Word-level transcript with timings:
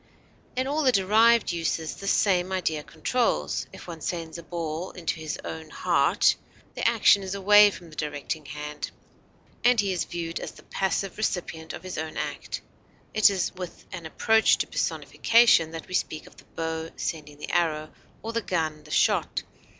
In 0.55 0.65
all 0.65 0.81
the 0.81 0.91
derived 0.91 1.51
uses 1.51 1.93
this 1.93 2.09
same 2.09 2.51
idea 2.51 2.81
controls; 2.81 3.67
if 3.71 3.85
one 3.87 4.01
sends 4.01 4.39
a 4.39 4.41
ball 4.41 4.89
into 4.89 5.19
his 5.19 5.37
own 5.45 5.69
heart, 5.69 6.37
the 6.73 6.87
action 6.87 7.21
is 7.21 7.35
away 7.35 7.69
from 7.69 7.91
the 7.91 7.95
directing 7.95 8.47
hand, 8.47 8.89
and 9.63 9.79
he 9.79 9.93
is 9.93 10.05
viewed 10.05 10.39
as 10.39 10.53
the 10.53 10.63
passive 10.63 11.17
recipient 11.17 11.71
of 11.73 11.83
his 11.83 11.99
own 11.99 12.17
act; 12.17 12.61
it 13.13 13.29
is 13.29 13.53
with 13.53 13.85
an 13.91 14.07
approach 14.07 14.57
to 14.57 14.65
personification 14.65 15.69
that 15.69 15.87
we 15.87 15.93
speak 15.93 16.25
of 16.25 16.35
the 16.37 16.45
bow 16.55 16.89
sending 16.95 17.37
the 17.37 17.51
arrow, 17.51 17.91
or 18.23 18.33
the 18.33 18.41
gun 18.41 18.81
the 18.83 18.89
shot. 18.89 19.43